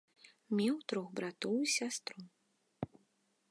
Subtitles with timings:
[0.59, 2.19] Меў трох братоў і сястру.